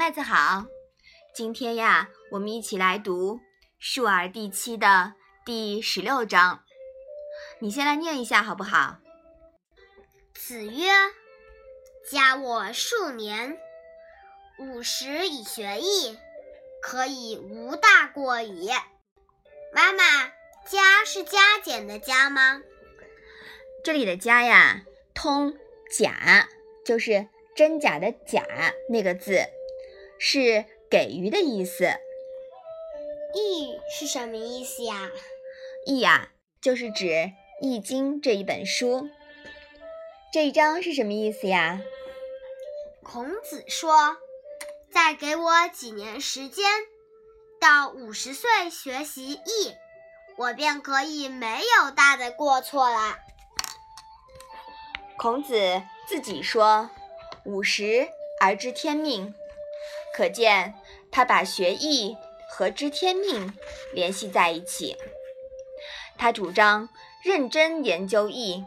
[0.00, 0.64] 麦子好，
[1.34, 3.36] 今天呀，我们一起来读
[3.78, 5.12] 《述而》第七的
[5.44, 6.64] 第十六章。
[7.58, 8.96] 你先来念一下好不好？
[10.32, 10.88] 子曰
[12.10, 13.58] ：“加我数年，
[14.58, 16.16] 五十以学艺，
[16.80, 18.70] 可以无大过矣。”
[19.70, 20.02] 妈妈
[20.66, 22.62] ，“加”是加减的“加”吗？
[23.84, 24.80] 这里的“加”呀，
[25.12, 25.58] 通
[25.94, 26.48] “假”，
[26.86, 28.42] 就是真假的“假”
[28.88, 29.44] 那个字。
[30.22, 31.86] 是给予的意思。
[33.34, 35.10] 易是什么意思呀？
[35.86, 37.06] 易呀，就是指
[37.62, 39.08] 《易经》这一本书。
[40.30, 41.80] 这一章是什么意思呀？
[43.02, 44.18] 孔子说
[44.92, 46.66] ：“再给我几年时间，
[47.58, 49.74] 到五十岁学习易，
[50.36, 53.16] 我便可以没有大的过错了。”
[55.16, 56.90] 孔子自己说
[57.46, 58.06] ：“五十
[58.38, 59.34] 而知天命。”
[60.14, 60.74] 可见，
[61.10, 62.16] 他把学艺
[62.50, 63.52] 和知天命
[63.92, 64.96] 联系在一起。
[66.18, 66.88] 他主张
[67.22, 68.64] 认真研究艺，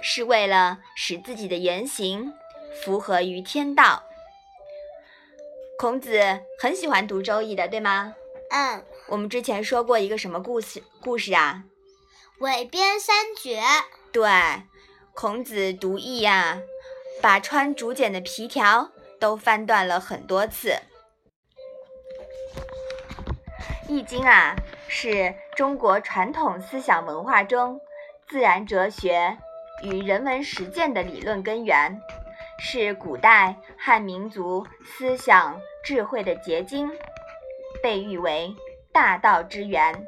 [0.00, 2.32] 是为了使自己的言行
[2.82, 4.04] 符合于天道。
[5.78, 8.14] 孔子很喜欢读《周易》的，对吗？
[8.50, 8.84] 嗯。
[9.08, 10.82] 我们之前说过一个什么故事？
[11.00, 11.64] 故事啊？
[12.40, 13.62] 韦编三绝。
[14.12, 14.30] 对，
[15.14, 16.60] 孔子读易呀，
[17.22, 18.90] 把穿竹简的皮条。
[19.20, 20.70] 都翻断了很多次，
[23.88, 24.54] 《易经》啊，
[24.86, 27.80] 是中国传统思想文化中
[28.28, 29.36] 自然哲学
[29.82, 32.00] 与人文实践的理论根源，
[32.58, 36.90] 是古代汉民族思想智慧的结晶，
[37.82, 38.54] 被誉为
[38.92, 40.06] 大道之源，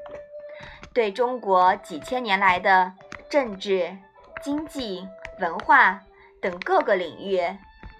[0.94, 2.92] 对中国几千年来的
[3.28, 3.96] 政治、
[4.42, 5.08] 经济、
[5.40, 6.02] 文化
[6.40, 7.40] 等各个领域。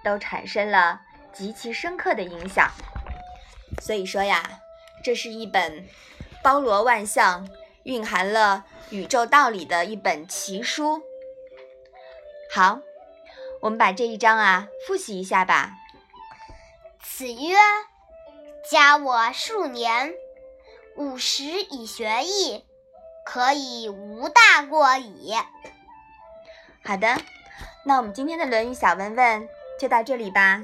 [0.05, 1.01] 都产生了
[1.33, 2.71] 极其深刻的影响，
[3.81, 4.61] 所以说呀，
[5.05, 5.87] 这是一本
[6.43, 7.49] 包罗万象、
[7.85, 11.03] 蕴含了宇宙道理的一本奇书。
[12.53, 12.81] 好，
[13.61, 15.73] 我们把这一章啊复习一下吧。
[17.03, 17.55] 子曰
[18.69, 20.15] ：“加我数年，
[20.97, 22.65] 五十以学艺，
[23.25, 25.35] 可以无大过矣。”
[26.83, 27.19] 好的，
[27.85, 29.49] 那我们今天的《论语》小问问。
[29.81, 30.63] 就到这里吧，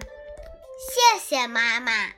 [0.78, 2.15] 谢谢妈妈。